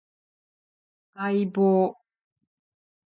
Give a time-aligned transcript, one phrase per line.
[1.13, 1.95] 相棒